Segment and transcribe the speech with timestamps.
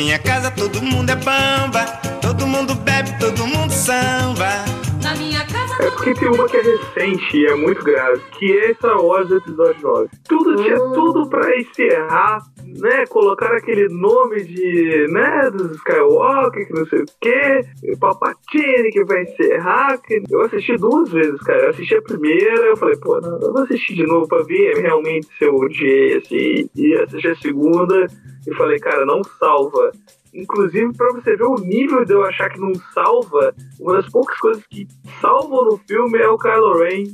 [0.00, 1.84] minha casa todo mundo é bamba,
[2.22, 4.64] todo mundo bebe, todo mundo samba.
[5.02, 8.50] Na minha casa É porque tem uma que é recente e é muito grave, que
[8.50, 10.08] é Star Wars Episódio 9.
[10.26, 12.38] Tudo tinha tudo pra encerrar,
[12.78, 13.06] né?
[13.06, 17.64] Colocar aquele nome de, né, dos Skywalker, que não sei o quê,
[17.98, 19.98] Palpatine que vai encerrar.
[19.98, 20.22] Que...
[20.30, 21.64] Eu assisti duas vezes, cara.
[21.64, 24.76] Eu assisti a primeira, eu falei, pô, não, eu vou assistir de novo pra ver
[24.78, 26.68] realmente se eu odiei, assim.
[26.74, 28.06] E assisti a segunda
[28.46, 29.92] e falei, cara, não salva.
[30.32, 34.38] Inclusive, pra você ver o nível de eu achar que não salva, uma das poucas
[34.38, 34.86] coisas que
[35.20, 37.04] salvam no filme é o Kylo Ren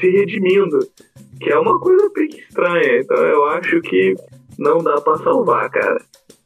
[0.00, 0.78] se redimindo.
[1.38, 3.00] Que é uma coisa bem estranha.
[3.00, 4.14] Então eu acho que
[4.62, 6.00] não dá pra salvar, cara.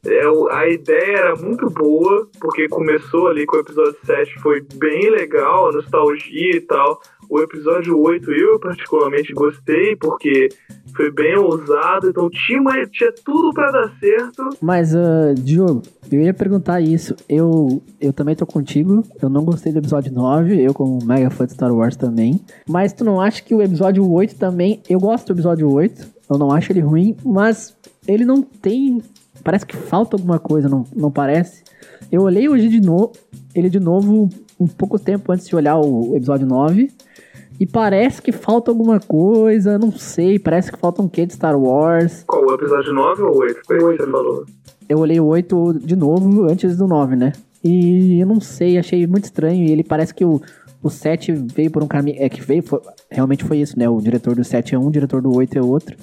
[0.05, 4.61] É, o- a ideia era muito boa, porque começou ali com o episódio 7, foi
[4.75, 6.99] bem legal, nostalgia e tal.
[7.29, 10.47] O episódio 8 eu particularmente gostei, porque
[10.95, 14.49] foi bem ousado, então tinha, tinha tudo pra dar certo.
[14.61, 17.13] Mas, ah, Diogo, eu ia perguntar isso.
[17.27, 19.03] Eu, eu também tô contigo.
[19.21, 20.63] Eu não gostei do episódio 9.
[20.63, 22.39] Eu, como mega fã de Star Wars também.
[22.69, 24.81] Mas tu não acha que o episódio 8 também.
[24.89, 26.07] Eu gosto do episódio 8.
[26.31, 27.15] Eu não acho ele ruim.
[27.25, 27.75] Mas
[28.07, 29.01] ele não tem.
[29.43, 31.63] Parece que falta alguma coisa, não, não parece?
[32.11, 33.11] Eu olhei hoje de novo.
[33.53, 36.91] Ele de novo, um pouco tempo antes de olhar o episódio 9.
[37.59, 41.59] E parece que falta alguma coisa, não sei, parece que falta um quê de Star
[41.59, 42.23] Wars.
[42.27, 43.61] Qual, o episódio 9 ou 8?
[43.65, 44.45] Foi o que você falou.
[44.87, 47.33] Eu olhei o 8 de novo antes do 9, né?
[47.63, 49.63] E eu não sei, achei muito estranho.
[49.63, 50.39] E ele parece que o,
[50.83, 52.17] o 7 veio por um caminho.
[52.19, 53.89] É que veio, foi- realmente foi isso, né?
[53.89, 55.97] O diretor do 7 é um, o diretor do 8 é outro.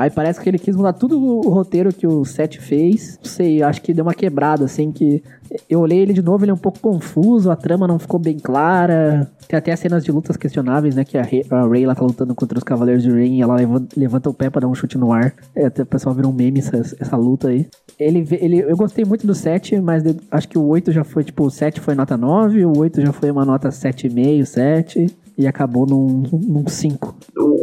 [0.00, 3.18] Aí parece que ele quis mudar tudo o roteiro que o 7 fez.
[3.22, 5.22] Não sei, acho que deu uma quebrada, assim, que.
[5.68, 8.38] Eu olhei ele de novo, ele é um pouco confuso, a trama não ficou bem
[8.38, 9.30] clara.
[9.46, 11.04] Tem até as cenas de lutas questionáveis, né?
[11.04, 13.56] Que a Rey lá tá lutando contra os Cavaleiros de Rain e ela
[13.96, 15.34] levanta, o pé pra dar um chute no ar.
[15.54, 17.66] É, até o pessoal virou um meme essa, essa luta aí.
[17.98, 21.24] Ele, ele, eu gostei muito do 7, mas de- acho que o 8 já foi,
[21.24, 25.46] tipo, o 7 foi nota 9, o 8 já foi uma nota 7,5, 7, e
[25.46, 27.14] acabou num, num 5.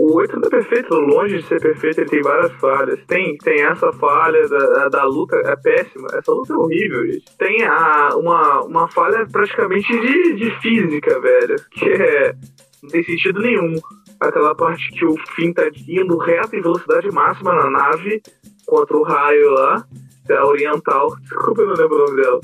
[0.07, 2.99] O, o 8 não é perfeito, longe de ser perfeito, ele tem várias falhas.
[3.07, 6.07] Tem, tem essa falha da, da luta, é péssima.
[6.13, 7.25] Essa luta é horrível, gente.
[7.37, 11.55] Tem a, uma, uma falha praticamente de, de física, velho.
[11.71, 12.33] Que é.
[12.81, 13.75] Não tem sentido nenhum.
[14.19, 18.21] Aquela parte que o Finn tá indo reto em velocidade máxima na nave
[18.65, 19.85] contra o raio lá,
[20.27, 21.15] da Oriental.
[21.21, 22.41] Desculpa, eu não lembro o nome dela.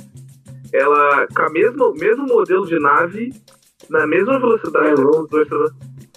[0.74, 3.32] Ela, com o mesmo, mesmo modelo de nave,
[3.90, 5.02] na mesma velocidade.
[5.02, 5.48] É, dois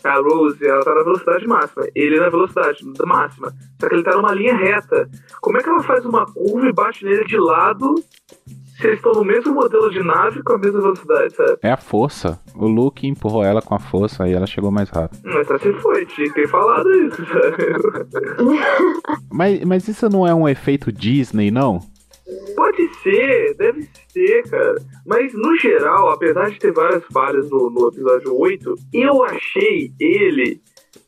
[0.04, 1.86] a Rose, ela tá na velocidade máxima.
[1.94, 3.52] Ele na velocidade máxima.
[3.80, 5.08] Só que ele tá numa linha reta.
[5.40, 7.94] Como é que ela faz uma curva e bate nele de lado
[8.76, 11.58] se eles estão no mesmo modelo de nave com a mesma velocidade, sabe?
[11.62, 12.38] É a força.
[12.54, 15.18] O Luke empurrou ela com a força aí ela chegou mais rápido.
[15.24, 17.56] Mas assim foi, tinha que ter falado isso, sabe?
[19.32, 21.80] Mas, mas isso não é um efeito Disney, não?
[23.06, 24.74] Ser, deve ser, cara.
[25.06, 30.60] Mas no geral, apesar de ter várias falhas no, no episódio 8, eu achei ele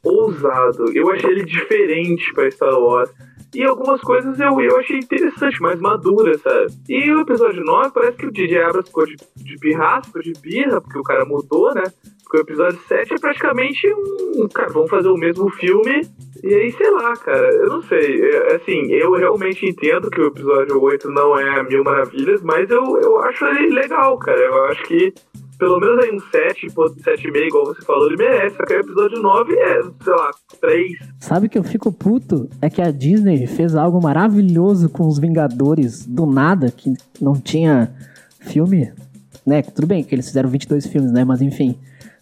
[0.05, 0.93] ousado.
[0.97, 3.11] Eu achei ele diferente pra Star Wars.
[3.55, 6.67] E algumas coisas eu, eu achei interessante, mais madura, sabe?
[6.89, 10.81] E o episódio 9 parece que o DJ Abrams ficou de, de pirraça, de birra,
[10.81, 11.85] porque o cara mudou, né?
[12.23, 14.47] Porque o episódio 7 é praticamente um.
[14.49, 16.03] Cara, vamos fazer o mesmo filme.
[16.45, 18.23] E aí, sei lá, cara, eu não sei.
[18.23, 22.99] É, assim, eu realmente entendo que o episódio 8 não é mil maravilhas, mas eu,
[23.01, 24.39] eu acho ele legal, cara.
[24.39, 25.15] Eu acho que
[25.59, 28.57] pelo menos aí um 7, pô, 7,5, igual você falou, ele merece.
[28.57, 30.31] Só que o episódio 9 é, sei lá,
[30.61, 30.93] 3.
[31.19, 32.49] Sabe que eu fico puto?
[32.63, 37.91] É que a Disney fez algo maravilhoso com os Vingadores do nada, que não tinha
[38.41, 38.93] filme,
[39.45, 39.63] né?
[39.63, 41.25] Tudo bem que eles fizeram 22 filmes, né?
[41.25, 41.77] Mas enfim,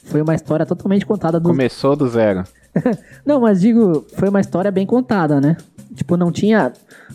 [0.05, 2.45] foi uma história totalmente contada do Começou do zero.
[3.25, 5.57] Não, mas digo, foi uma história bem contada, né?
[5.95, 6.73] Tipo, não tinha.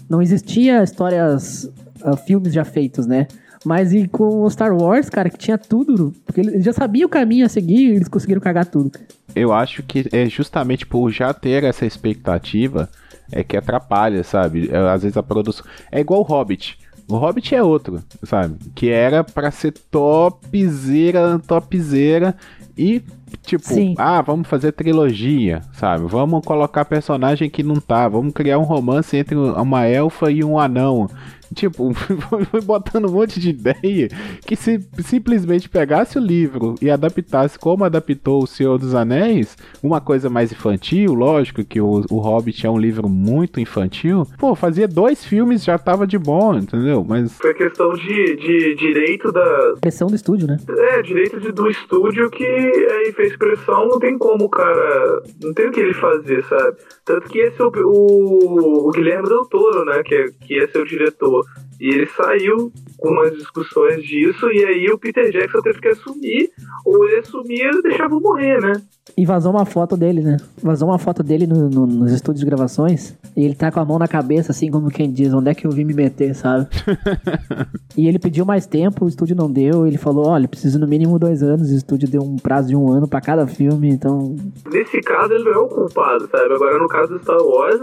[0.10, 1.72] Não existia histórias.
[2.04, 3.28] ah, filmes já feitos, né?
[3.66, 6.14] Mas e com o Star Wars, cara, que tinha tudo.
[6.26, 8.92] Porque eles já sabiam o caminho a seguir e eles conseguiram cagar tudo.
[9.36, 12.90] Eu acho que é justamente por já ter essa expectativa
[13.32, 14.70] é que atrapalha, sabe?
[14.72, 15.66] É, Às vezes a produção.
[15.92, 16.78] É igual o Hobbit.
[17.08, 18.56] O Hobbit é outro, sabe?
[18.76, 22.36] Que era pra ser topzera, topzera
[22.78, 23.02] e
[23.44, 23.96] tipo, Sim.
[23.98, 26.06] ah, vamos fazer trilogia, sabe?
[26.08, 30.58] Vamos colocar personagem que não tá, vamos criar um romance entre uma elfa e um
[30.58, 31.10] anão.
[31.54, 31.92] Tipo,
[32.50, 34.08] foi botando um monte de ideia
[34.46, 40.00] que se simplesmente pegasse o livro e adaptasse como adaptou O Senhor dos Anéis, uma
[40.00, 44.88] coisa mais infantil, lógico que o, o Hobbit é um livro muito infantil, pô, fazia
[44.88, 47.06] dois filmes já tava de bom, entendeu?
[47.08, 49.74] Mas Foi questão de, de direito da.
[49.82, 50.58] Pressão do estúdio, né?
[50.70, 55.22] É, direito de- do estúdio que aí fez pressão, não tem como o cara.
[55.44, 56.78] Não tem o que ele fazer, sabe?
[57.06, 60.02] Tanto que esse é o, o, o Guilherme Del Toro, né?
[60.04, 61.41] Que, é, que é seu diretor.
[61.80, 66.52] E ele saiu com umas discussões disso, e aí o Peter Jackson teve que assumir,
[66.86, 68.74] ou ele assumia e deixava morrer, né?
[69.18, 70.38] E vazou uma foto dele, né?
[70.62, 73.18] Vazou uma foto dele no- no- nos estúdios de gravações.
[73.36, 75.66] E ele tá com a mão na cabeça, assim, como quem diz, onde é que
[75.66, 76.68] eu vim me meter, sabe?
[77.98, 79.88] e ele pediu mais tempo, o estúdio não deu.
[79.88, 81.72] Ele falou: olha, preciso no mínimo dois anos.
[81.72, 84.36] O estúdio deu um prazo de um ano pra cada filme, então.
[84.72, 86.54] Nesse caso, ele não é o culpado, sabe?
[86.54, 87.82] Agora, no caso do Star Wars.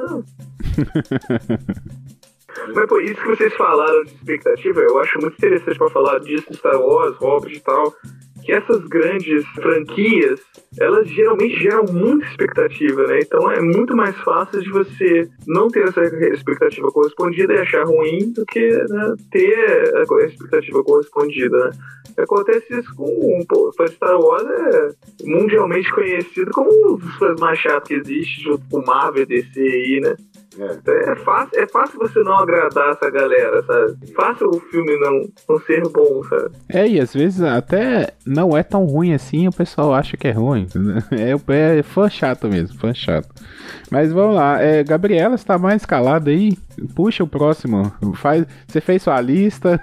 [2.75, 6.51] Mas, pô, isso que vocês falaram de expectativa, eu acho muito interessante pra falar disso
[6.51, 7.95] de Star Wars, Hobbit e tal.
[8.45, 10.41] Que essas grandes franquias,
[10.81, 13.19] elas geralmente geram muita expectativa, né?
[13.21, 18.33] Então é muito mais fácil de você não ter essa expectativa correspondida e achar ruim
[18.33, 21.71] do que né, ter a expectativa correspondida, né?
[22.17, 24.91] Acontece isso com pô, fã de Star Wars é
[25.25, 30.01] mundialmente conhecido como um dos fãs mais chatos que existe, junto com Marvel DC aí,
[30.03, 30.17] né?
[30.61, 34.13] É fácil, é fácil você não agradar essa galera, sabe?
[34.15, 36.51] Fácil o filme não, não ser bom, sabe?
[36.69, 40.33] É, e às vezes até não é tão ruim assim, o pessoal acha que é
[40.33, 40.67] ruim.
[40.75, 40.99] né?
[41.29, 43.29] É, o- é fã chato mesmo, fã chato.
[43.91, 46.57] Mas vamos lá, é, Gabriela está mais calada aí.
[46.95, 47.93] Puxa o próximo.
[48.15, 49.81] Faz, você fez sua lista.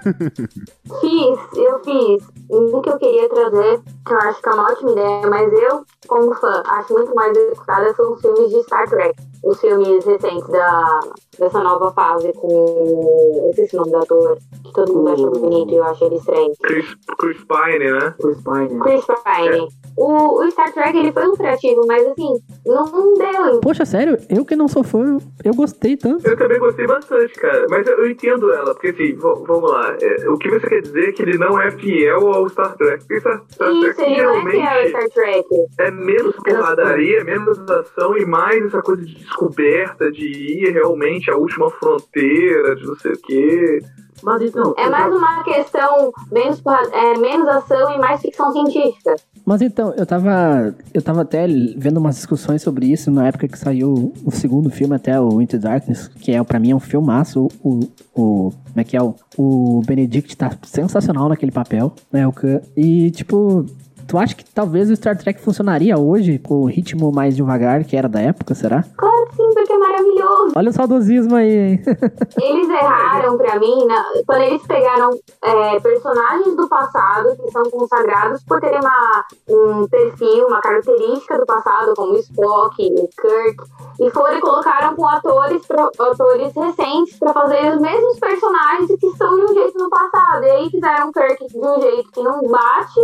[1.00, 2.24] Fiz, eu fiz.
[2.50, 5.84] Um que eu queria trazer, que eu acho que é uma ótima ideia, mas eu,
[6.06, 9.14] como fã, acho muito mais executada são os filmes de Star Trek.
[9.44, 11.00] Os filmes recentes da,
[11.38, 13.42] dessa nova fase com.
[13.44, 16.04] Eu esqueci o nome do ator, que todo mundo acha muito bonito e eu acho
[16.04, 16.52] ele estranho.
[16.62, 16.86] Chris,
[17.18, 18.14] Chris Pine, né?
[18.20, 18.80] Chris Pine.
[18.80, 19.68] Chris Pine.
[19.96, 22.34] O, o Star Trek ele foi lucrativo, mas assim,
[22.66, 23.60] não deu.
[23.62, 26.26] Poxa, sério, eu que não sou fã, eu gostei tanto.
[26.28, 27.64] Eu também gostei bastante, cara.
[27.70, 29.96] Mas eu, eu entendo ela, porque assim, v- vamos lá.
[30.00, 32.98] é, o que você quer dizer é que ele não é fiel ao Star Trek.
[33.06, 35.46] Porque Star, Star Isso, Trek ele não é fiel ao Star Trek.
[35.78, 41.36] é menos porradaria, menos ação e mais essa coisa de descoberta, de ir realmente à
[41.36, 43.80] última fronteira, de não sei o quê.
[44.22, 44.74] Mas então.
[44.78, 46.62] É mais uma questão menos,
[46.92, 49.14] é, menos ação e mais ficção científica.
[49.44, 50.74] Mas então, eu tava.
[50.92, 51.46] Eu tava até
[51.76, 55.58] vendo umas discussões sobre isso na época que saiu o segundo filme, até o Into
[55.58, 57.48] Darkness, que é para mim é um filmaço.
[57.62, 57.80] O,
[58.14, 58.50] o.
[58.50, 59.02] Como é que é?
[59.02, 62.26] O, o Benedict tá sensacional naquele papel, né?
[62.26, 62.32] O.
[62.76, 63.66] E, tipo.
[64.08, 67.96] Tu acha que talvez o Star Trek funcionaria hoje com o ritmo mais devagar que
[67.96, 68.84] era da época, será?
[68.96, 70.52] Claro que sim, porque é maravilhoso.
[70.54, 71.82] Olha o saudosismo aí, hein?
[72.40, 75.10] Eles erraram pra mim na- quando eles pegaram
[75.42, 81.46] é, personagens do passado que são consagrados por terem uma, um perfil, uma característica do
[81.46, 83.56] passado, como o Spock, o Kirk,
[84.00, 89.06] e foram e colocaram com atores, pro- atores recentes pra fazer os mesmos personagens que
[89.06, 90.44] estão de um jeito no passado.
[90.44, 93.00] E aí fizeram Kirk de um jeito que não bate,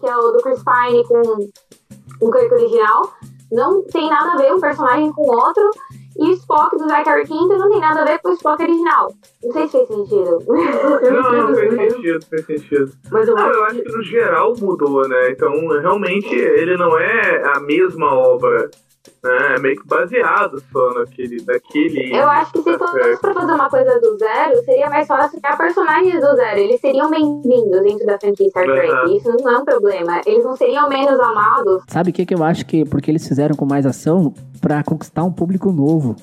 [0.00, 1.48] que é o do Chris Pine com
[2.20, 3.12] o Kirk original.
[3.52, 5.70] Não tem nada a ver um personagem com o outro.
[6.18, 9.12] E o Spock do Zachary Quinto não tem nada a ver com o Spock original.
[9.42, 10.38] Não sei se fez sentido.
[10.46, 12.92] Não, não fez sentido, fez sentido.
[13.10, 15.30] Mas eu Não, eu acho que no geral mudou, né?
[15.30, 15.50] Então,
[15.80, 18.70] realmente, ele não é a mesma obra.
[19.24, 19.54] Né?
[19.56, 21.40] É meio que baseado só naquele.
[21.42, 23.20] Daquele Eu acho que se Star fosse Trek.
[23.20, 26.58] pra fazer uma coisa do zero, seria mais fácil criar personagens do zero.
[26.58, 28.90] Eles seriam bem-vindos dentro da franquia Star Trek.
[28.92, 29.14] Aham.
[29.16, 30.20] Isso não é um problema.
[30.26, 31.82] Eles não seriam menos amados.
[31.88, 35.24] Sabe o que, que eu acho que porque eles fizeram com mais ação pra conquistar
[35.24, 36.14] um público novo?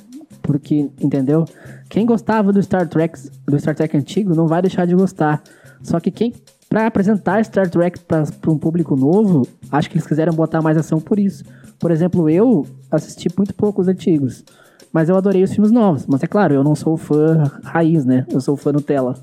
[0.44, 1.46] Porque, entendeu?
[1.90, 3.18] Quem gostava do Star Trek,
[3.48, 5.42] do Star Trek antigo não vai deixar de gostar.
[5.82, 6.32] Só que quem
[6.70, 11.00] Pra apresentar Star Trek pra um público novo, acho que eles quiseram botar mais ação
[11.00, 11.44] por isso.
[11.80, 14.44] Por exemplo, eu assisti muito pouco os antigos,
[14.92, 16.06] mas eu adorei os filmes novos.
[16.08, 18.26] Mas é claro, eu não sou fã raiz, né?
[18.30, 19.16] Eu sou fã Nutella.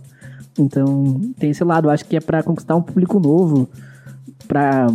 [0.58, 1.90] Então, tem esse lado.
[1.90, 3.68] Acho que é pra conquistar um público novo,
[4.48, 4.86] pra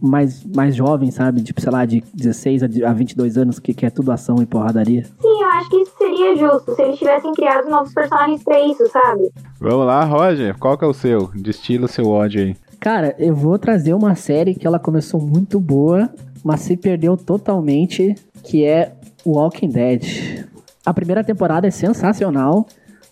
[0.00, 1.42] mais, mais jovem, sabe?
[1.42, 4.46] Tipo, sei lá, de 16 a de- a 22 anos, que quer tudo ação e
[4.46, 5.04] porradaria.
[5.04, 8.86] Sim, eu acho que isso seria justo se eles tivessem criado novos personagens pra isso,
[8.90, 9.30] sabe?
[9.60, 11.30] Vamos lá, Roger, qual que é o seu?
[11.34, 12.56] Destila o seu ódio aí.
[12.80, 16.08] Cara, eu vou trazer uma série que ela começou muito boa,
[16.44, 18.14] mas se perdeu totalmente,
[18.44, 18.92] que é
[19.26, 20.46] Walking Dead.
[20.86, 22.66] A primeira temporada é sensacional.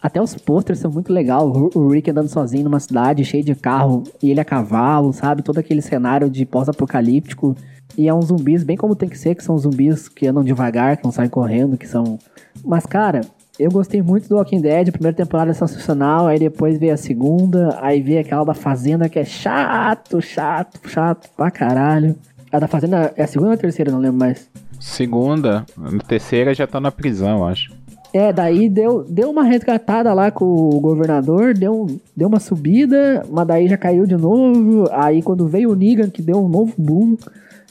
[0.06, 1.42] Até os posters são muito legais.
[1.74, 5.42] O Rick andando sozinho numa cidade cheia de carro e ele a cavalo, sabe?
[5.42, 7.56] Todo aquele cenário de pós-apocalíptico.
[7.98, 10.96] E é uns zumbis bem como tem que ser, que são zumbis que andam devagar,
[10.96, 12.20] que não saem correndo, que são.
[12.64, 13.22] Mas, cara,
[13.58, 14.90] eu gostei muito do Walking Dead.
[14.90, 16.28] A primeira temporada é sensacional.
[16.28, 17.76] Aí depois veio a segunda.
[17.82, 22.14] Aí veio aquela da Fazenda que é chato, chato, chato pra caralho.
[22.52, 24.48] A da Fazenda é a segunda ou a terceira, não lembro mais.
[24.78, 27.74] Segunda, a terceira já tá na prisão, acho.
[28.16, 33.46] É, daí deu, deu uma resgatada lá com o governador, deu, deu uma subida, mas
[33.46, 34.88] daí já caiu de novo.
[34.90, 37.18] Aí quando veio o Negan, que deu um novo boom,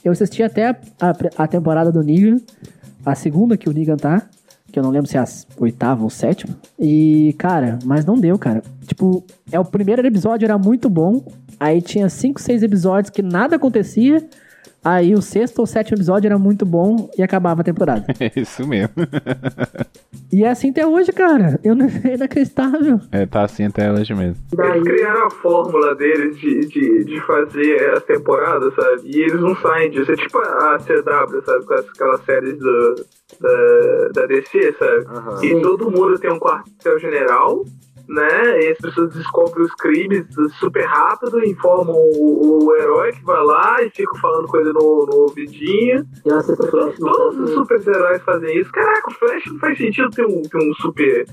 [0.03, 2.37] Eu assisti até a, a, a temporada do Negan,
[3.03, 4.21] a segunda que o Negan tá,
[4.71, 5.25] que eu não lembro se é a
[5.59, 6.55] oitava ou sétima.
[6.77, 8.61] E, cara, mas não deu, cara.
[8.85, 11.25] Tipo, é o primeiro episódio era muito bom,
[11.59, 14.23] aí tinha cinco, seis episódios que nada acontecia.
[14.85, 18.05] Aí o sexto ou sétimo episódio era muito bom e acabava a temporada.
[18.19, 18.93] É isso mesmo.
[20.31, 21.59] E é assim até hoje, cara.
[21.63, 22.99] Eu não é inacreditável.
[23.11, 24.35] É, tá assim até hoje mesmo.
[24.57, 29.01] Eles criaram a fórmula deles de, de, de fazer as temporadas, sabe?
[29.05, 30.11] E eles não saem disso.
[30.11, 31.65] É tipo a CW, sabe?
[31.65, 32.95] Com aquelas séries do,
[33.39, 35.05] da, da DC, sabe?
[35.07, 35.45] Aham.
[35.45, 37.65] E todo mundo tem um quartel-general,
[38.07, 38.61] né?
[38.61, 40.25] E as pessoas descobrem os crimes
[40.59, 45.15] super rápido, informam o, o herói que vai lá e ficam falando coisa no, no
[45.21, 46.05] ouvidinho.
[46.25, 46.43] Eu
[46.97, 48.71] Todos os super-heróis fazem isso.
[48.71, 51.25] Caraca, o Flash não faz sentido ter um, ter um super.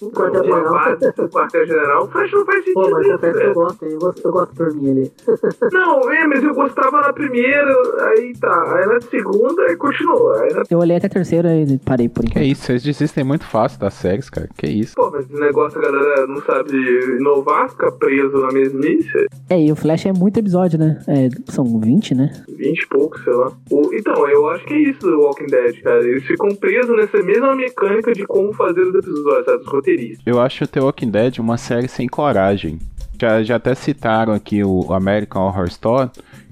[0.00, 0.72] Um quartel-general.
[0.72, 2.04] Uma base, um quartel-general.
[2.04, 2.74] O Flash não faz sentido.
[2.74, 3.42] Pô, mas isso, que velho.
[3.42, 3.92] eu gosto, hein?
[3.92, 5.12] eu gosto, eu gosto por mim ali.
[5.72, 7.74] Não, é, mas eu gostava na primeira,
[8.10, 8.76] aí tá.
[8.76, 10.32] Aí na segunda, aí continuou.
[10.34, 10.62] Aí na...
[10.70, 12.44] Eu olhei até a terceira e parei por Que enquanto.
[12.44, 14.48] isso, vocês desistem muito fácil das séries, cara.
[14.56, 14.94] Que isso.
[14.94, 16.72] Pô, mas esse negócio a galera não sabe
[17.18, 19.26] inovar, fica preso na mesmice.
[19.50, 20.98] É, e o Flash é muito episódio, né?
[21.06, 22.30] É, são 20, né?
[22.48, 23.52] 20 e pouco, sei lá.
[23.70, 26.02] O- então, eu acho que é isso do Walking Dead, cara.
[26.06, 29.62] Eles ficam presos nessa mesma mecânica de como fazer os episódios, sabe?
[29.62, 30.22] Os roteiristas.
[30.26, 32.78] Eu acho The Walking Dead uma série sem coragem.
[33.20, 36.10] Já, já até citaram aqui o American Horror Story,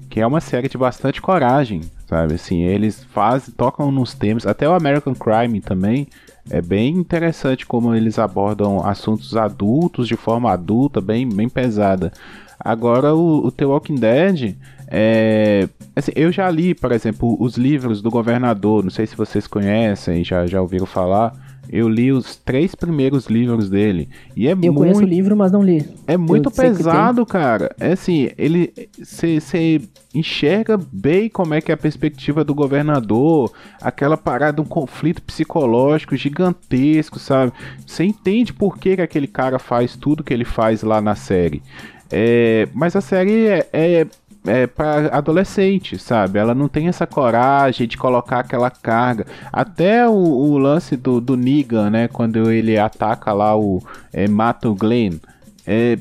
[0.09, 2.33] que é uma série de bastante coragem, sabe?
[2.33, 6.07] Assim, eles fazem, tocam nos temas, até o American Crime também
[6.49, 12.11] é bem interessante como eles abordam assuntos adultos de forma adulta, bem, bem pesada.
[12.59, 14.55] Agora o, o The Walking Dead
[14.87, 19.45] é, assim, eu já li, por exemplo, os livros do governador, não sei se vocês
[19.45, 21.33] conhecem, já, já ouviram falar.
[21.69, 24.09] Eu li os três primeiros livros dele.
[24.35, 25.85] E é Eu muito conheço o livro, mas não li.
[26.05, 27.75] é muito Eu pesado, cara.
[27.79, 28.73] É assim, ele.
[28.97, 29.81] Você
[30.13, 36.15] enxerga bem como é que é a perspectiva do governador, aquela parada, um conflito psicológico
[36.15, 37.51] gigantesco, sabe?
[37.85, 41.61] Você entende por que, que aquele cara faz tudo que ele faz lá na série.
[42.09, 44.07] É, mas a série é, é,
[44.47, 46.39] é para adolescente, sabe?
[46.39, 49.25] Ela não tem essa coragem de colocar aquela carga.
[49.51, 52.07] Até o, o lance do, do Negan, né?
[52.07, 53.81] Quando ele ataca lá o.
[54.11, 55.19] É, mata o Glenn.
[55.65, 55.99] É,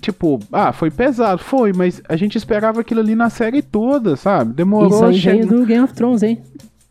[0.00, 4.52] tipo, ah, foi pesado, foi, mas a gente esperava aquilo ali na série toda, sabe?
[4.52, 5.10] Demorou.
[5.10, 6.40] Isso aí veio do Game of Thrones, hein?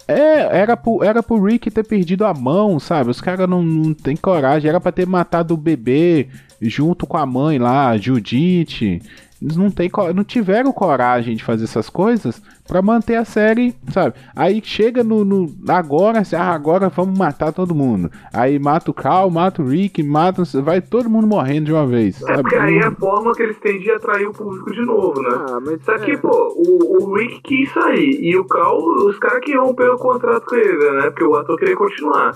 [0.07, 3.09] É, era pro, era pro Rick ter perdido a mão, sabe?
[3.09, 4.69] Os caras não, não tem coragem.
[4.69, 6.27] Era pra ter matado o bebê
[6.61, 9.01] junto com a mãe lá, a Judite.
[9.45, 14.15] Eles não, tem, não tiveram coragem de fazer essas coisas pra manter a série, sabe?
[14.35, 18.09] Aí chega no, no- agora, assim, ah, agora vamos matar todo mundo.
[18.33, 22.15] Aí mata o Cal, mata o Rick, mata, vai todo mundo morrendo de uma vez,
[22.23, 22.41] É sabe?
[22.41, 25.29] porque aí é a forma que eles têm de atrair o público de novo, né?
[25.47, 25.79] Ah, mas.
[25.83, 26.17] Só que, é.
[26.17, 28.17] pô, o, o Rick quis sair.
[28.23, 31.11] E o Cal, os caras que romperam o contrato com ele, né?
[31.11, 32.31] Porque o ator queria continuar.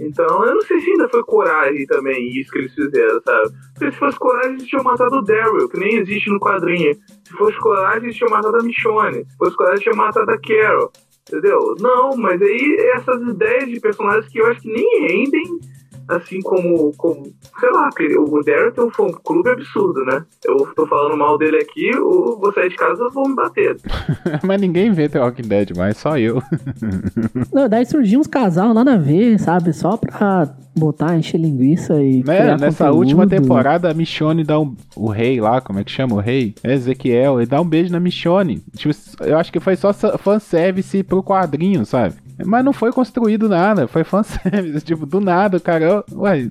[0.00, 3.50] Então, eu não sei se ainda foi coragem também isso que eles fizeram, sabe?
[3.74, 6.94] Porque se fosse coragem, eles tinham matado o Daryl, que nem existe no quadrinho.
[7.24, 9.24] Se fosse coragem, eles tinham matado a Michonne.
[9.24, 10.92] Se fosse coragem, eles tinham matado a Carol.
[11.28, 11.74] Entendeu?
[11.78, 15.60] Não, mas aí essas ideias de personagens que eu acho que nem rendem,
[16.08, 17.22] assim como, como
[17.60, 20.24] sei lá, o Daryl tem um fã clube absurdo, né?
[20.44, 23.76] Eu tô falando mal dele aqui, eu vou sair de casa e vou me bater.
[24.42, 26.42] Mas ninguém vê The Walking Dead mais, só eu.
[27.52, 29.72] Não, daí surgiu uns casal nada a ver, sabe?
[29.72, 32.22] Só pra botar, encher linguiça e.
[32.24, 32.40] Né?
[32.40, 32.98] criar Nessa conteúdo.
[32.98, 34.74] última temporada, a Michonne dá um.
[34.96, 36.54] O rei lá, como é que chama o rei?
[36.62, 38.62] É Ezequiel, ele dá um beijo na Michonne.
[38.76, 42.14] Tipo, eu acho que foi só fanservice pro quadrinho, sabe?
[42.44, 44.80] Mas não foi construído nada, foi fanservice.
[44.86, 46.04] Tipo, do nada, cara.
[46.12, 46.48] Ué,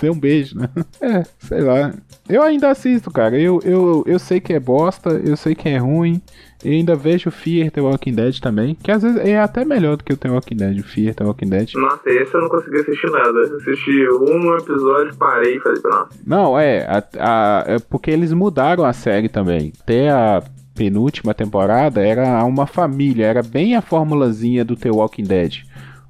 [0.00, 0.68] deu um beijo, né?
[1.00, 1.92] É, sei lá.
[2.28, 3.38] Eu ainda assisto, cara.
[3.40, 6.20] Eu, eu, eu sei que é bosta, eu sei que é ruim.
[6.62, 8.74] Eu ainda vejo Fear The Walking Dead também.
[8.74, 11.24] Que às vezes é até melhor do que o The Walking Dead, o Fear The
[11.24, 11.70] Walking Dead.
[11.76, 13.40] Nossa, esse eu não consegui assistir nada.
[13.56, 16.08] Assisti um episódio, parei e falei, nossa.
[16.26, 19.72] Não, é, a- a- é porque eles mudaram a série também.
[19.80, 20.42] Até a
[20.78, 25.64] penúltima temporada era uma família, era bem a formulazinha do The Walking Dead.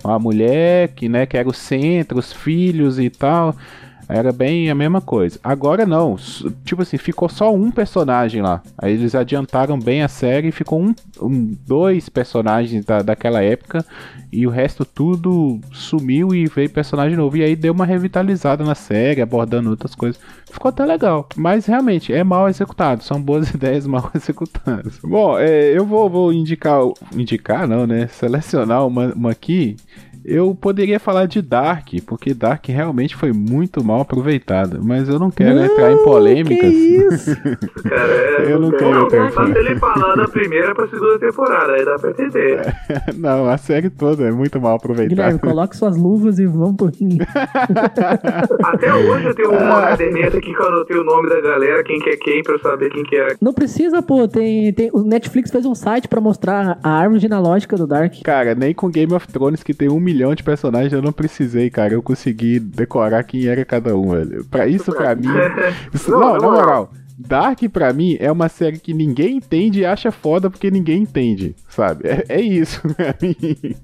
[0.05, 3.57] Uma mulher que, né, que era o centro, os filhos e tal.
[4.09, 5.39] Era bem a mesma coisa.
[5.45, 6.17] Agora não,
[6.65, 8.63] tipo assim, ficou só um personagem lá.
[8.79, 13.85] Aí eles adiantaram bem a série e ficou um, um- dois personagens da, daquela época
[14.33, 17.37] e o resto tudo sumiu e veio personagem novo.
[17.37, 20.19] E aí deu uma revitalizada na série, abordando outras coisas.
[20.51, 21.29] Ficou até legal.
[21.37, 23.03] Mas realmente é mal executado.
[23.05, 24.99] São boas ideias mal executadas.
[25.03, 26.81] Bom, é, eu vou, vou indicar.
[27.15, 28.07] Indicar não, né?
[28.07, 29.77] Selecionar uma, uma aqui.
[30.31, 35.31] Eu poderia falar de Dark, porque Dark realmente foi muito mal aproveitado, mas eu não
[35.31, 36.71] quero entrar em polêmicas.
[36.71, 37.37] Que isso?
[37.83, 40.87] Cara, é, Eu não quero não, entrar em Só se ele falar da primeira pra
[40.87, 42.75] segunda temporada, aí dá pra entender.
[43.17, 45.39] não, a série toda é muito mal Guilherme, aproveitada.
[45.39, 47.25] coloque suas luvas e vamos pro ringue.
[48.65, 51.99] Até hoje eu tenho uma caderneta aqui que eu anotei o nome da galera, quem
[52.01, 53.37] que é quem, pra eu saber quem que é.
[53.41, 54.29] Não precisa, pô.
[54.29, 58.13] Tem, tem, o Netflix fez um site pra mostrar a árvore genealógica do Dark.
[58.23, 61.71] Cara, nem com Game of Thrones, que tem um milhão de personagens, eu não precisei,
[61.71, 61.95] cara.
[61.95, 64.45] Eu consegui decorar quem era cada um, velho.
[64.45, 65.29] Pra isso, pra mim.
[65.95, 66.93] Isso- Não, na moral.
[67.19, 71.55] Dark, pra mim, é uma série que ninguém entende e acha foda porque ninguém entende,
[71.69, 72.09] sabe?
[72.09, 73.37] É, é isso pra mim.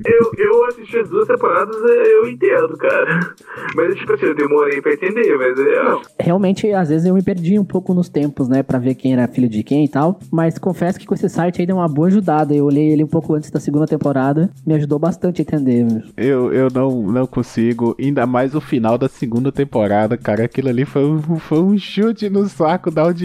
[0.04, 3.34] Eu, eu assisti as duas temporadas, é, eu entendo, cara.
[3.74, 6.24] Mas, tipo assim, eu demorei pra entender, mas é.
[6.24, 8.62] Realmente, às vezes eu me perdi um pouco nos tempos, né?
[8.62, 10.18] Pra ver quem era filho de quem e tal.
[10.30, 12.54] Mas confesso que com esse site aí deu uma boa ajudada.
[12.54, 14.50] Eu olhei ele um pouco antes da segunda temporada.
[14.66, 15.86] Me ajudou bastante a entender.
[16.16, 20.44] Eu, eu não, não consigo, ainda mais o final da segunda temporada, cara.
[20.44, 23.23] Aquilo ali foi, um- foi um chute no saco da audiência.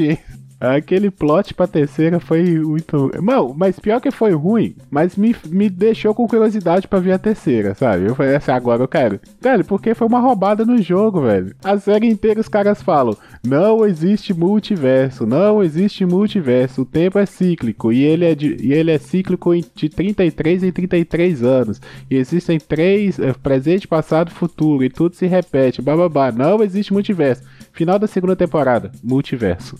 [0.60, 3.10] Aquele plot pra terceira foi muito.
[3.22, 7.18] Não, mas pior que foi ruim, mas me, me deixou com curiosidade pra ver a
[7.18, 8.06] terceira, sabe?
[8.06, 9.22] Eu falei assim, agora eu quero.
[9.40, 11.56] Velho, porque foi uma roubada no jogo, velho.
[11.64, 17.26] A série inteira os caras falam: não existe multiverso, não existe multiverso, o tempo é
[17.26, 21.82] cíclico e ele é, de, e ele é cíclico de 33 em 33 anos.
[22.12, 26.34] E existem três: é, presente, passado, futuro, e tudo se repete, bababá.
[26.34, 27.44] Não existe multiverso.
[27.72, 29.78] Final da segunda temporada, multiverso.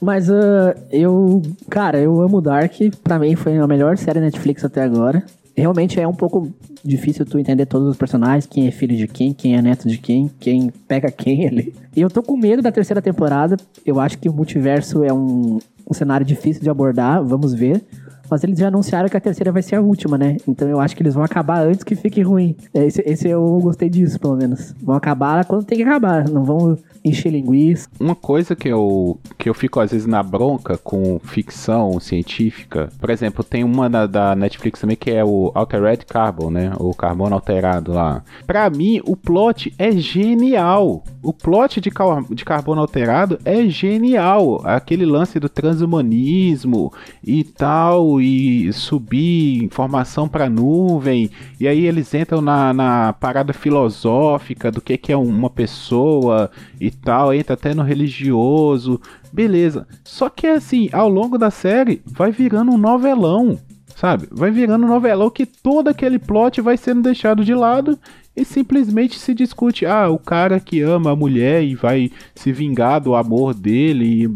[0.00, 1.42] Mas ah, eu.
[1.68, 2.74] Cara, eu amo Dark.
[3.02, 5.22] Pra mim foi a melhor série Netflix até agora.
[5.56, 6.52] Realmente é um pouco
[6.84, 9.96] difícil tu entender todos os personagens, quem é filho de quem, quem é neto de
[9.96, 11.74] quem, quem pega quem ali.
[11.96, 13.56] E eu tô com medo da terceira temporada.
[13.84, 17.82] Eu acho que o multiverso é um, um cenário difícil de abordar, vamos ver.
[18.30, 20.36] Mas eles já anunciaram que a terceira vai ser a última, né?
[20.46, 22.56] Então eu acho que eles vão acabar antes que fique ruim.
[22.74, 24.74] Esse, esse eu gostei disso, pelo menos.
[24.82, 26.28] Vão acabar quando tem que acabar.
[26.28, 26.76] Não vão
[27.08, 27.88] encher linguiça.
[27.98, 33.10] Uma coisa que eu, que eu fico às vezes na bronca com ficção científica, por
[33.10, 36.72] exemplo, tem uma da, da Netflix também que é o Altered Carbon, né?
[36.78, 38.22] O carbono alterado lá.
[38.46, 41.04] Pra mim, o plot é genial.
[41.22, 44.60] O plot de, car de carbono alterado é genial.
[44.64, 46.92] Aquele lance do transhumanismo
[47.22, 54.70] e tal, e subir informação pra nuvem, e aí eles entram na, na parada filosófica
[54.70, 59.00] do que, que é uma pessoa e tal, entra até no religioso,
[59.32, 59.86] beleza.
[60.04, 63.58] Só que assim, ao longo da série, vai virando um novelão,
[63.94, 64.28] sabe?
[64.30, 67.98] Vai virando um novelão que todo aquele plot vai sendo deixado de lado
[68.36, 73.00] e simplesmente se discute, ah, o cara que ama a mulher e vai se vingar
[73.00, 74.24] do amor dele.
[74.24, 74.28] e-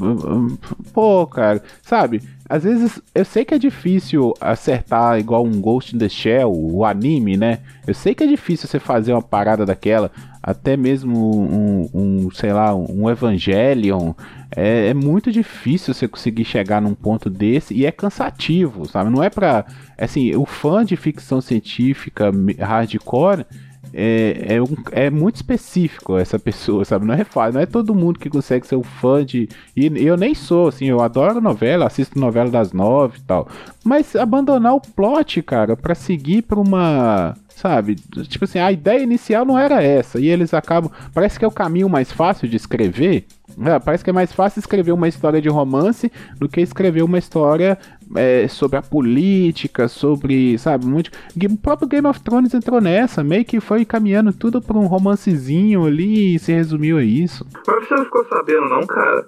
[0.92, 2.22] Pô, cara, sabe?
[2.50, 6.84] Às vezes eu sei que é difícil acertar igual um Ghost in the Shell, o
[6.84, 7.60] anime, né?
[7.86, 10.10] Eu sei que é difícil você fazer uma parada daquela,
[10.42, 14.14] até mesmo um, um sei lá, um Evangelion.
[14.50, 19.10] É, é muito difícil você conseguir chegar num ponto desse e é cansativo, sabe?
[19.10, 19.64] Não é pra.
[19.96, 23.46] Assim, o fã de ficção científica hardcore
[23.92, 27.06] é, é, um- é muito específico essa pessoa, sabe?
[27.06, 29.48] Não é fácil, não é todo mundo que consegue ser um fã de.
[29.76, 33.48] E eu nem sou, assim, eu adoro novela, assisto novela das nove e tal.
[33.84, 37.34] Mas abandonar o plot, cara, pra seguir pra uma.
[37.48, 37.94] Sabe?
[37.96, 40.18] Tipo assim, a ideia inicial não era essa.
[40.18, 40.90] E eles acabam.
[41.12, 43.26] Parece que é o caminho mais fácil de escrever.
[43.58, 43.78] né?
[43.78, 47.76] parece que é mais fácil escrever uma história de romance do que escrever uma história
[48.16, 51.10] é, sobre a política, sobre, sabe, muito.
[51.36, 55.84] O próprio Game of Thrones entrou nessa, meio que foi caminhando tudo pra um romancezinho
[55.86, 57.46] ali e se resumiu a isso.
[57.66, 59.26] Mas você não ficou sabendo, não, cara?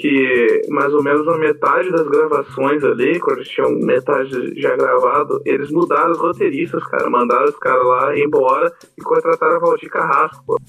[0.00, 5.40] Que mais ou menos a metade das gravações ali, quando eles tinham metade já gravado,
[5.44, 7.08] eles mudaram os roteiristas, cara.
[7.08, 10.56] Mandaram os caras lá embora e contrataram a Valdir Carrasco, pô.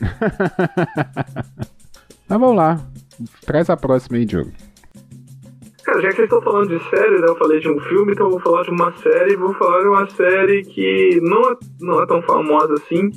[2.29, 2.79] Mas vamos lá.
[3.45, 4.51] Traz a próxima aí, Diogo.
[5.89, 7.25] Cara, já que vocês estão falando de série, né?
[7.27, 9.35] Eu falei de um filme, então eu vou falar de uma série.
[9.35, 13.09] Vou falar de uma série que não é, não é tão famosa assim,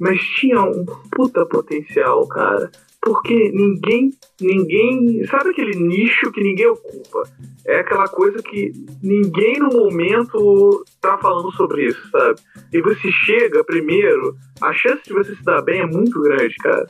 [0.00, 2.72] mas tinha um puta potencial, cara.
[3.00, 5.24] Porque ninguém, ninguém.
[5.26, 7.22] Sabe aquele nicho que ninguém ocupa?
[7.64, 12.40] É aquela coisa que ninguém no momento tá falando sobre isso, sabe?
[12.72, 16.84] E você chega primeiro, a chance de você se dar bem é muito grande, cara.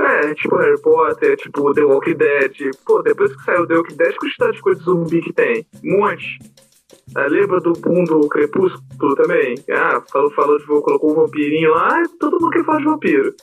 [0.00, 2.70] É, tipo Harry Potter, tipo The Walking Dead.
[2.86, 5.66] Pô, depois que saiu The Walking Dead, quantidade de coisa de zumbi que tem?
[5.84, 6.38] Um monte.
[7.14, 9.56] Ah, lembra do mundo Crepúsculo também?
[9.70, 13.34] Ah, falou, falou de colocou um vampirinho lá, ah, todo mundo quer falar de vampiro.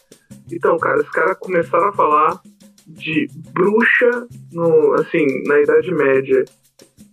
[0.52, 2.42] Então, cara, os caras começaram a falar
[2.88, 6.46] de bruxa no, assim, na Idade Média.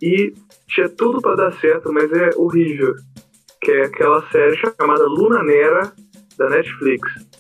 [0.01, 0.33] E
[0.69, 2.95] tinha tudo pra dar certo, mas é horrível.
[3.61, 5.93] Que é aquela série chamada Luna Nera,
[6.39, 7.34] da Netflix.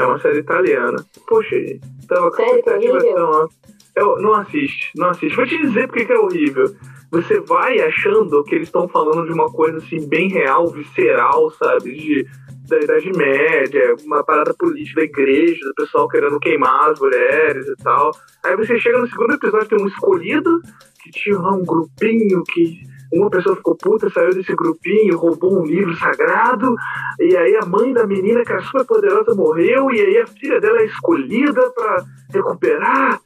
[0.00, 1.04] É uma série italiana.
[1.26, 3.48] Poxa, gente, tava com expectativa.
[3.96, 5.36] Eu, não assiste, não assiste.
[5.36, 6.64] Vou te dizer porque que é horrível.
[7.10, 11.92] Você vai achando que eles estão falando de uma coisa assim, bem real, visceral, sabe?
[11.92, 12.26] De,
[12.68, 17.76] da Idade Média, uma parada política da igreja, do pessoal querendo queimar as mulheres e
[17.82, 18.12] tal.
[18.44, 20.62] Aí você chega no segundo episódio, tem um escolhido
[21.02, 22.80] que tinha lá um grupinho que
[23.12, 26.74] uma pessoa ficou puta, saiu desse grupinho, roubou um livro sagrado,
[27.18, 30.60] e aí a mãe da menina, que era super poderosa, morreu, e aí a filha
[30.60, 33.20] dela é escolhida pra recuperar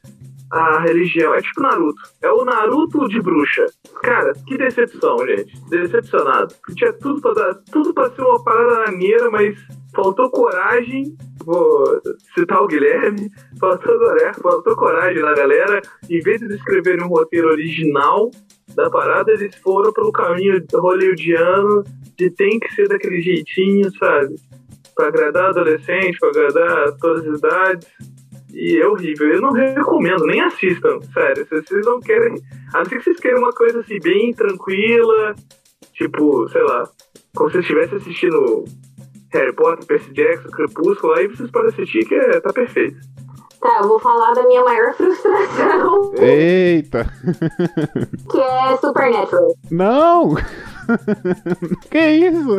[0.51, 1.35] a religião.
[1.35, 2.03] É tipo Naruto.
[2.23, 3.67] É o Naruto de bruxa.
[4.03, 5.61] Cara, que decepção, gente.
[5.69, 6.55] Decepcionado.
[6.77, 9.57] Tinha tudo pra dar, tudo pra ser uma parada maneira, mas
[9.95, 11.17] faltou coragem.
[11.45, 12.01] Vou
[12.35, 13.31] citar o Guilherme.
[13.59, 15.81] Faltou, é, faltou coragem na galera.
[16.09, 18.31] Em vez de escreverem um roteiro original
[18.75, 21.85] da parada, eles foram pelo caminho hollywoodiano
[22.17, 24.37] de tem que ser daquele jeitinho, sabe?
[24.95, 27.89] Pra agradar adolescente, pra agradar todas as idades.
[28.55, 29.29] E é horrível.
[29.29, 31.47] Eu não recomendo, nem assistam, sério.
[31.47, 32.35] Se vocês não querem.
[32.73, 35.35] A não ser que vocês queiram uma coisa assim, bem tranquila,
[35.93, 36.89] tipo, sei lá,
[37.35, 38.65] como se vocês estivessem assistindo
[39.33, 42.97] Harry Potter, Percy Jackson, Crepúsculo, aí vocês podem assistir que é, tá perfeito.
[43.61, 47.07] Tá, eu vou falar da minha maior frustração, Eita!
[48.31, 49.55] que é Supernatural.
[49.71, 50.35] Não!
[51.91, 52.57] que isso?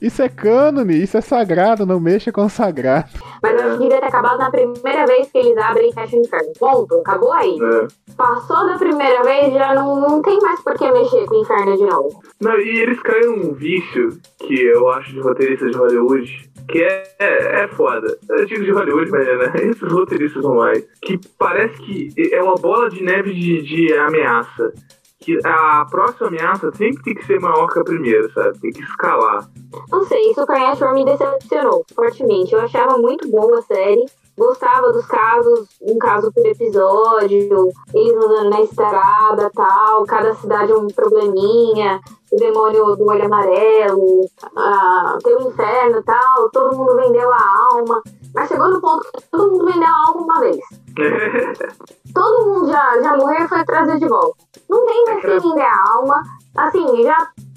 [0.00, 3.08] Isso é cânone, isso é sagrado, não mexa com o sagrado.
[3.42, 6.18] Mas eu acho que devia ter acabado na primeira vez que eles abrem e fecham
[6.18, 6.52] o inferno.
[6.58, 7.56] Ponto, acabou aí.
[7.58, 7.88] né?
[8.16, 11.76] Passou da primeira vez, já não, não tem mais por que mexer com o inferno
[11.76, 12.22] de novo.
[12.40, 17.02] Não, e eles caem num vício que eu acho de roteiristas de Hollywood, que é,
[17.18, 18.16] é, é foda.
[18.28, 19.52] Eu digo de Hollywood, mas né?
[19.70, 20.84] Esses roteiristas mais.
[21.02, 24.72] Que parece que é uma bola de neve de, de ameaça.
[25.20, 28.58] Que a próxima ameaça sempre tem que ser maior que a primeira, sabe?
[28.58, 29.48] Tem que escalar.
[29.90, 32.54] Não sei, Supernatural me decepcionou fortemente.
[32.54, 34.06] Eu achava muito boa a série.
[34.38, 40.86] Gostava dos casos, um caso por episódio, eles andando na estrada tal, cada cidade um
[40.86, 42.00] probleminha,
[42.32, 44.24] o demônio do olho amarelo,
[44.56, 48.02] ah, tem o inferno tal, todo mundo vendeu a alma.
[48.34, 50.58] Mas chegou no ponto que todo mundo vendeu a alma uma vez.
[52.14, 54.36] Todo mundo já, já morreu e foi trazido de volta.
[54.68, 56.22] Não tem mais quem vender a alma.
[56.56, 57.16] Assim, já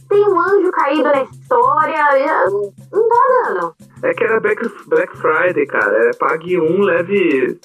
[0.10, 1.96] tem um anjo caído na história.
[1.96, 3.76] já- não tá dando.
[4.04, 6.10] É que era Black, Black Friday, cara.
[6.10, 7.60] É pague um, leve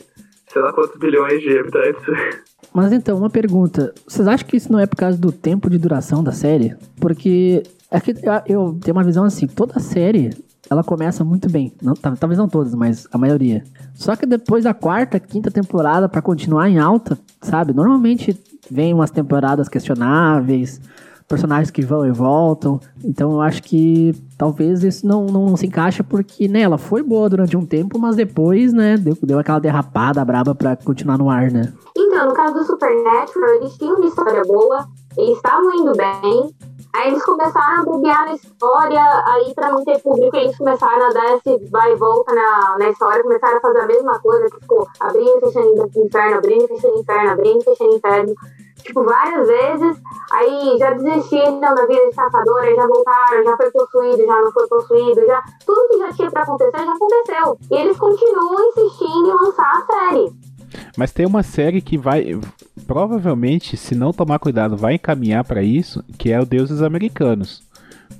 [0.51, 2.03] sei lá quantos bilhões de habitantes.
[2.73, 3.94] Mas então, uma pergunta.
[4.07, 6.75] Vocês acham que isso não é por causa do tempo de duração da série?
[7.01, 10.31] Porque é que eu- eu tenho uma visão assim, toda série
[10.70, 11.72] ela começa muito bem.
[11.83, 13.64] Não, tal- talvez não todas, mas a maioria.
[13.94, 17.72] Só que depois da quarta, quinta temporada, pra continuar em alta, sabe?
[17.72, 18.38] Normalmente
[18.70, 20.81] vem umas temporadas questionáveis,
[21.26, 22.81] personagens que vão e voltam.
[23.04, 27.28] Então eu acho que talvez isso não, não, se encaixa porque, né, ela foi boa
[27.28, 31.50] durante um tempo, mas depois, né, deu, deu aquela derrapada braba pra continuar no ar,
[31.50, 31.72] né?
[31.96, 36.50] Então, no caso do Supernatural, eles tinham uma história boa, eles estavam indo bem,
[36.98, 41.11] aí eles começaram a bobear na história, aí pra não ter público, eles começaram a
[41.11, 44.61] dar esse vai e volta na, na história, começaram a fazer a mesma coisa, que
[44.61, 48.34] ficou abrindo e fechando inferno, abrindo e fechando inferno, abrindo e fechando inferno,
[48.82, 49.96] tipo, várias vezes,
[50.32, 54.52] aí já desistiram da vida de caçador, aí já voltaram, já foi possuído, já não
[54.52, 57.58] foi possuído, já tudo que já tinha pra acontecer, já aconteceu.
[57.70, 60.47] E eles continuam insistindo em lançar a série.
[60.96, 62.38] Mas tem uma série que vai,
[62.87, 67.62] provavelmente, se não tomar cuidado, vai encaminhar pra isso, que é o Deuses Americanos.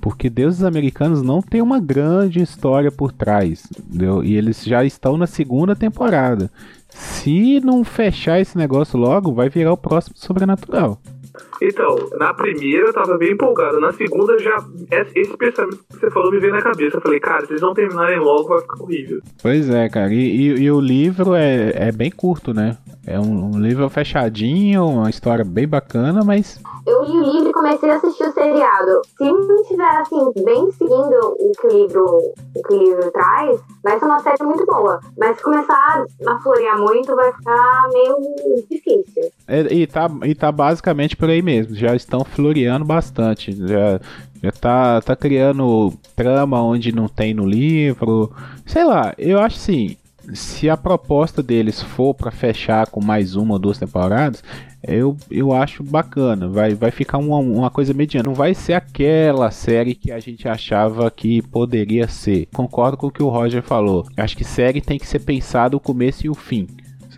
[0.01, 4.23] Porque Deuses Americanos não tem uma grande história por trás, entendeu?
[4.23, 6.49] E eles já estão na segunda temporada.
[6.87, 10.99] Se não fechar esse negócio logo, vai virar o próximo Sobrenatural.
[11.61, 13.79] Então, na primeira eu tava bem empolgado.
[13.79, 14.55] Na segunda já.
[15.15, 16.97] Esse pensamento que você falou me veio na cabeça.
[16.97, 19.19] Eu falei, cara, se eles não terminarem logo, vai ficar horrível.
[19.41, 20.13] Pois é, cara.
[20.13, 22.77] E, e- e o livro é, é bem curto, né?
[23.07, 27.53] É um, um livro fechadinho, uma história bem bacana, mas eu li o livro e
[27.53, 29.01] comecei a assistir o seriado.
[29.17, 32.05] Se não estiver assim, bem seguindo o que o livro,
[32.55, 34.99] o que o livro traz, vai ser uma série muito boa.
[35.17, 38.15] Mas se começar a florear muito, vai ficar meio
[38.69, 39.31] difícil.
[39.47, 41.75] É, e, tá, e tá basicamente por aí mesmo.
[41.75, 43.51] Já estão floreando bastante.
[43.51, 43.99] Já,
[44.41, 48.31] já tá, tá criando trama onde não tem no livro.
[48.65, 49.95] Sei lá, eu acho assim.
[50.31, 54.43] Se a proposta deles for pra fechar com mais uma ou duas temporadas,
[54.87, 56.47] eu, eu acho bacana.
[56.47, 58.29] Vai, vai ficar uma, uma coisa mediana.
[58.29, 62.47] Não vai ser aquela série que a gente achava que poderia ser.
[62.53, 64.05] Concordo com o que o Roger falou.
[64.15, 66.67] Acho que série tem que ser pensado o começo e o fim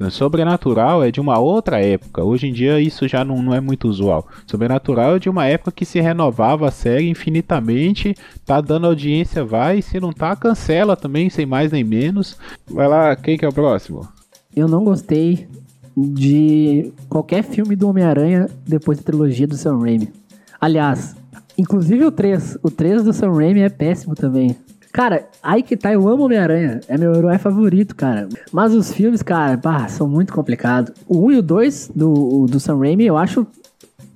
[0.10, 2.24] Sobrenatural é de uma outra época.
[2.24, 4.28] Hoje em dia isso já não, não é muito usual.
[4.48, 8.16] Sobrenatural é de uma época que se renovava a série infinitamente.
[8.46, 9.82] Tá dando audiência, vai.
[9.82, 12.38] Se não tá, cancela também, sem mais nem menos.
[12.70, 14.08] Vai lá, quem que é o próximo?
[14.56, 15.48] Eu não gostei
[15.96, 20.12] de qualquer filme do Homem-Aranha depois da trilogia do Sam Raimi.
[20.60, 21.16] Aliás,
[21.58, 22.58] inclusive o 3.
[22.64, 24.56] O 3 do Sam Raimi é péssimo também.
[24.91, 26.82] Cara, aí que tá, eu amo Homem-Aranha.
[26.88, 28.27] É meu herói favorito, cara.
[28.51, 30.93] Mas os filmes, cara, pá, são muito complicados.
[31.08, 33.47] O 1 e o 2 do, do Sam Raimi eu acho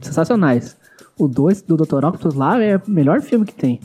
[0.02, 0.76] sensacionais.
[1.18, 2.06] O 2 do Dr.
[2.06, 3.80] Octopus lá é o melhor filme que tem.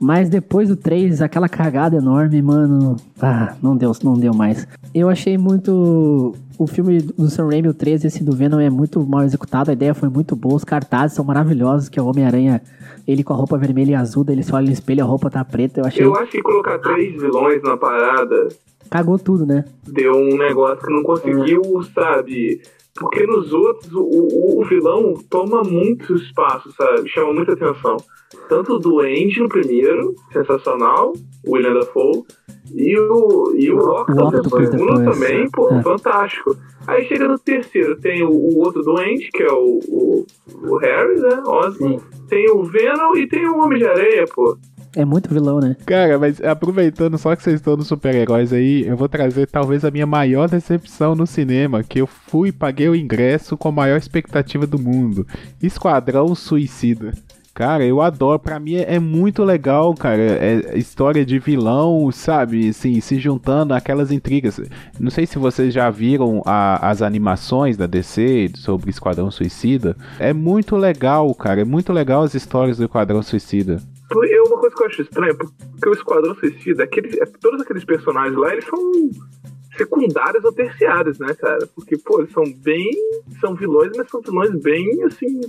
[0.00, 2.96] Mas depois do 3, aquela cagada enorme, mano.
[3.20, 4.66] Ah, não deu, não deu mais.
[4.94, 6.34] Eu achei muito.
[6.58, 9.70] O filme do Sam Raimi, o 13, esse do Venom, é muito mal executado.
[9.70, 10.54] A ideia foi muito boa.
[10.54, 11.90] Os cartazes são maravilhosos.
[11.90, 12.62] Que é o Homem-Aranha,
[13.06, 14.24] ele com a roupa vermelha e azul.
[14.28, 15.80] Ele se olha no espelho, a roupa tá preta.
[15.80, 16.04] Eu achei.
[16.04, 18.48] Eu acho que colocar três vilões na parada
[18.90, 19.64] Cagou tudo, né?
[19.86, 21.62] deu um negócio que não conseguiu,
[21.94, 22.60] sabe?
[23.00, 27.08] Porque nos outros, o, o, o vilão toma muito espaço, sabe?
[27.08, 27.96] Chama muita atenção.
[28.46, 31.14] Tanto o Duende no primeiro, sensacional,
[31.46, 32.22] o William Dafoe,
[32.74, 35.82] e o, e o Octopus Octopus depois, também, pô, é.
[35.82, 36.54] fantástico.
[36.86, 40.26] Aí chega no terceiro, tem o, o outro Duende, que é o, o,
[40.68, 41.42] o Harry, né?
[41.46, 42.00] Osborn.
[42.28, 44.58] Tem o Venom e tem o Homem de Areia, pô.
[44.96, 45.76] É muito vilão, né?
[45.86, 49.90] Cara, mas aproveitando só que vocês estão nos super-heróis aí, eu vou trazer talvez a
[49.90, 53.96] minha maior decepção no cinema, que eu fui e paguei o ingresso com a maior
[53.96, 55.24] expectativa do mundo.
[55.62, 57.12] Esquadrão Suicida.
[57.54, 58.38] Cara, eu adoro.
[58.38, 60.22] Pra mim é, é muito legal, cara.
[60.22, 62.68] É história de vilão, sabe?
[62.70, 64.60] Assim, se juntando aquelas intrigas.
[64.98, 69.96] Não sei se vocês já viram a- as animações da DC sobre Esquadrão Suicida.
[70.18, 71.60] É muito legal, cara.
[71.60, 73.80] É muito legal as histórias do Esquadrão Suicida.
[74.10, 77.62] Pô, É uma coisa que eu acho estranha, porque o Esquadrão Suicida, aqueles, é, todos
[77.62, 78.92] aqueles personagens lá, eles são
[79.76, 81.66] secundários ou terciários, né, cara?
[81.74, 82.90] Porque, pô, eles são bem.
[83.40, 85.40] São vilões, mas são vilões bem, assim,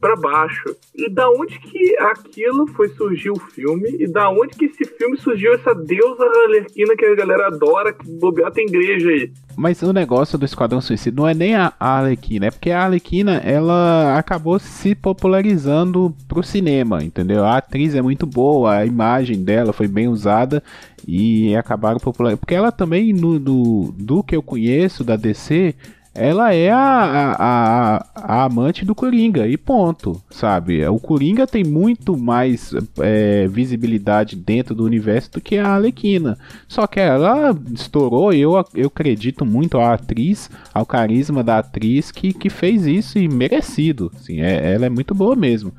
[0.00, 0.74] pra baixo.
[0.94, 3.96] E da onde que aquilo foi surgir o filme?
[3.98, 8.10] E da onde que esse filme surgiu essa deusa alerquina que a galera adora, que
[8.18, 9.32] bobear tem igreja aí?
[9.56, 13.38] Mas o negócio do Esquadrão Suicida não é nem a Arlequina, é porque a Arlequina
[13.38, 17.44] ela acabou se popularizando pro cinema, entendeu?
[17.44, 20.62] A atriz é muito boa, a imagem dela foi bem usada
[21.06, 22.38] e acabaram popularizando.
[22.38, 23.38] Porque ela também, no,
[23.96, 25.74] do, que eu conheço da DC,
[26.14, 30.84] ela é a, a, a, a amante do Coringa, e ponto, sabe?
[30.88, 36.36] O Coringa tem muito mais é, visibilidade dentro do universo do que a Arlequina.
[36.66, 42.32] Só que ela estourou, eu, eu acredito muito à atriz, ao carisma da atriz que,
[42.32, 44.10] que fez isso e merecido.
[44.16, 45.72] Assim, é, ela é muito boa mesmo.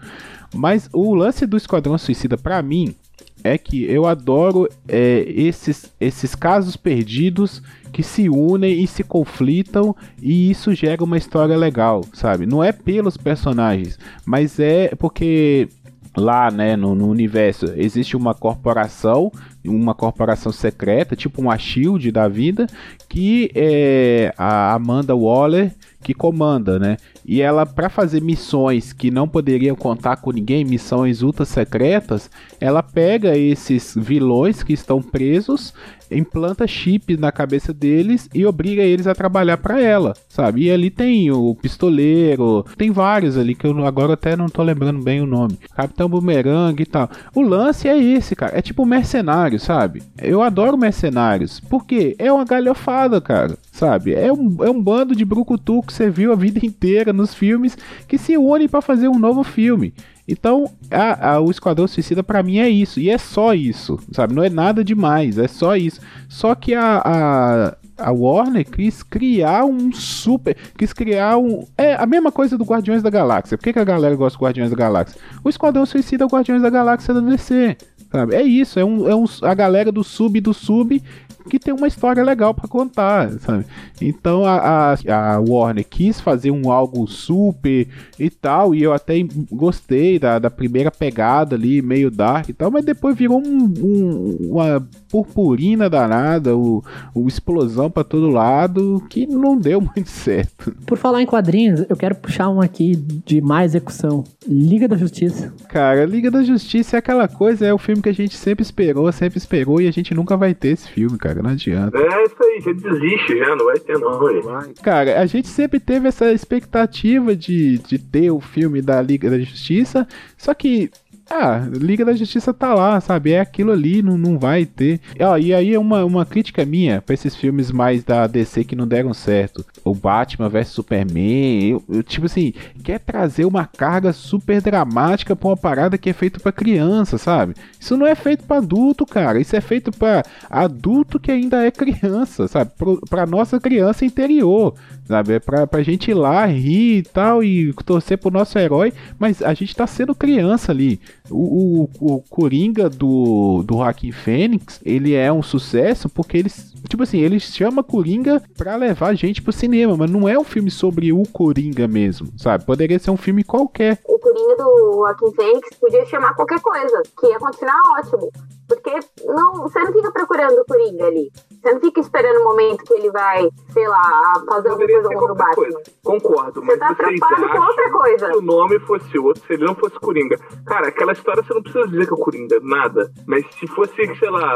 [0.56, 2.96] Mas o lance do Esquadrão Suicida, pra mim,
[3.44, 9.96] é que eu adoro é, esses, esses casos perdidos que se unem e se conflitam
[10.22, 12.46] e isso gera uma história legal, sabe?
[12.46, 15.68] Não é pelos personagens, mas é porque
[16.16, 19.32] lá, né, no, no universo existe uma corporação,
[19.66, 22.68] uma corporação secreta, tipo uma Shield da vida,
[23.08, 26.98] que é a Amanda Waller que comanda, né?
[27.26, 32.82] E ela, para fazer missões que não poderiam contar com ninguém, missões ultra secretas, ela
[32.82, 35.74] pega esses vilões que estão presos,
[36.10, 40.64] implanta chip na cabeça deles e obriga eles a trabalhar para ela, sabe?
[40.64, 45.04] E ali tem o pistoleiro, tem vários ali que eu agora até não tô lembrando
[45.04, 45.60] bem o nome.
[45.76, 47.10] Capitão Boomerang e tal.
[47.36, 48.58] O lance é esse, cara.
[48.58, 50.04] É tipo mercenário, sabe?
[50.22, 51.60] Eu adoro mercenários.
[51.60, 52.16] Por quê?
[52.20, 53.58] É uma galhofada, cara.
[53.72, 54.14] Sabe?
[54.14, 57.78] É um, é um bando de brucutu que você viu a vida inteira nos filmes
[58.08, 59.94] que se unem para fazer um novo filme.
[60.28, 63.00] Então, a, a- o Esquadrão Suicida pra mim é isso.
[63.00, 64.36] E é só isso, sabe?
[64.36, 66.00] Não é nada demais, é só isso.
[66.28, 70.56] Só que a, a, a Warner quis criar um super.
[70.78, 71.66] Quis criar um.
[71.76, 73.58] É a mesma coisa do Guardiões da Galáxia.
[73.58, 75.20] Por que, que a galera gosta do Guardiões da Galáxia?
[75.44, 77.76] O Esquadrão Suicida é o Guardiões da Galáxia da DC.
[78.12, 78.36] Sabe?
[78.36, 81.02] É isso, é, um, é um, a galera do sub do sub
[81.50, 83.66] que tem uma história legal pra contar, sabe?
[84.00, 87.88] Então a, a, a Warner quis fazer um algo super
[88.20, 89.16] e tal, e eu até
[89.52, 94.38] gostei da, da primeira pegada ali, meio dark e tal, mas depois virou um, um-
[94.52, 100.72] uma purpurina danada, o, o explosão pra todo lado, que não deu muito certo.
[100.86, 104.24] Por falar em quadrinhos, eu quero puxar um aqui de má execução.
[104.48, 105.54] Liga da Justiça.
[105.68, 109.12] Cara, Liga da Justiça é aquela coisa, é o filme que a gente sempre esperou,
[109.12, 111.98] sempre esperou, e a gente nunca vai ter esse filme, cara, não adianta.
[111.98, 114.74] É isso aí, já desiste já, não vai ter não, aí.
[114.82, 119.40] Cara, a gente sempre teve essa expectativa de, de ter o filme da Liga da
[119.40, 120.92] Justiça, só que
[121.30, 123.32] Ah, Liga da Justiça tá lá, sabe?
[123.34, 125.00] É aquilo ali, não, não vai ter.
[125.16, 128.88] E aí é uma, uma crítica minha pra esses filmes mais da DC que não
[128.88, 129.64] deram certo.
[129.84, 135.50] O Batman vs Superman, eu, eu, tipo assim, quer trazer uma carga super dramática pra
[135.50, 137.54] uma parada que é feita pra criança, sabe?
[137.80, 139.40] Isso não é feito pra adulto, cara.
[139.40, 142.72] Isso é feito pra adulto que ainda é criança, sabe?
[142.78, 144.74] Pro, pra nossa criança interior,
[145.10, 145.34] sabe?
[145.34, 149.42] É pra, pra gente ir lá, rir e tal, e torcer pro nosso herói, mas
[149.42, 151.02] a gente tá sendo criança ali.
[151.30, 157.02] O, o, o Coringa do, do Joaquim Fênix, ele é um sucesso porque eles, tipo
[157.04, 160.70] assim, ele chama Coringa pra levar a gente pro cinema, mas não é um filme
[160.70, 162.64] sobre o Coringa mesmo, sabe?
[162.64, 164.00] Poderia ser um filme qualquer.
[164.06, 168.32] O Coringa do Joaquim Fênix podia chamar qualquer coisa, que ia continuar ótimo.
[168.70, 168.92] Porque
[169.26, 171.30] não, você não fica procurando o Coringa ali.
[171.62, 175.34] Você não fica esperando o momento que ele vai, sei lá, fazer alguma coisa contra
[175.34, 175.56] o Batman.
[175.56, 175.82] coisa.
[176.04, 178.32] Concordo, Você mas tá preocupado com outra coisa.
[178.32, 180.38] se o nome fosse outro, se ele não fosse Coringa.
[180.66, 183.12] Cara, aquela história você não precisa dizer que é o Coringa, nada.
[183.28, 184.54] Mas se fosse, sei lá,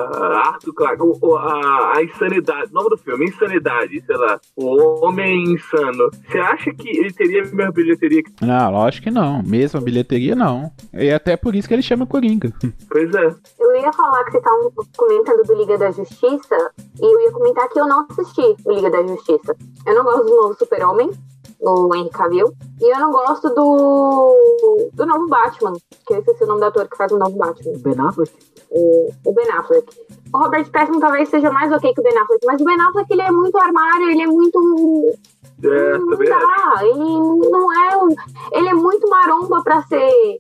[0.48, 5.44] Arthur Clarke, ou, ou a, a insanidade, nome do filme, Insanidade, sei lá, o Homem
[5.54, 6.10] Insano.
[6.30, 8.46] Você acha que ele teria a mesma bilheteria que.
[8.46, 9.42] Não, lógico que não.
[9.44, 10.72] Mesmo a bilheteria, não.
[10.94, 12.52] E até por isso que ele chama Coringa.
[12.90, 13.36] Pois é.
[13.60, 17.70] Eu ia falar que vocês estavam comentando do Liga da Justiça e eu ia comentar
[17.70, 19.56] que eu não assisti o Liga da Justiça.
[19.86, 21.12] Eu não gosto do novo Super-Homem,
[21.60, 25.74] o Henry Cavill, e eu não gosto do, do novo Batman,
[26.06, 28.54] que eu esqueci o nome do ator que faz o novo Batman, Ben Affleck?
[28.74, 29.86] o, o Ben Affleck.
[30.34, 33.12] O Robert Pattinson talvez seja mais ok que o Ben Affleck, mas o Ben Affleck
[33.12, 35.14] ele é muito armário, ele é muito
[35.64, 38.08] É, não dá, ele não é um,
[38.52, 40.38] ele é muito maromba pra ser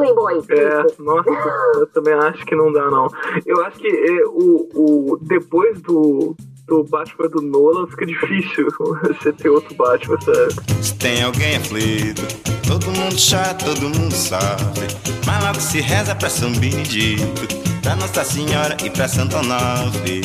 [0.00, 0.42] playboy.
[0.50, 1.30] É, nossa,
[1.76, 3.08] eu também acho que não dá, não.
[3.46, 6.34] Eu acho que é, o, o, depois do,
[6.66, 10.82] do Batman do Nolan fica difícil você ter outro Batman, sabe?
[10.82, 12.22] Se tem alguém aflito,
[12.66, 14.86] todo mundo chora, todo mundo sofre.
[15.26, 17.46] Mas logo se reza pra São Benedito,
[17.82, 20.22] pra Nossa Senhora e pra Santo Onofre.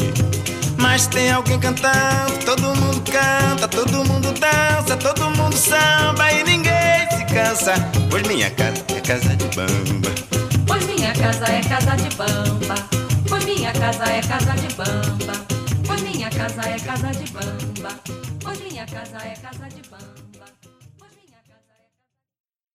[0.78, 6.85] Mas tem alguém cantando, todo mundo canta, todo mundo dança, todo mundo samba e ninguém
[7.36, 7.74] se cansa.
[8.10, 10.12] Pois minha casa é casa de bamba.
[10.68, 12.76] Pois minha casa é casa de bamba.
[13.28, 15.34] Pois minha casa é casa de bamba.
[15.86, 18.00] Pois minha casa é casa de bamba.
[18.42, 20.15] Pois minha casa é casa de bamba.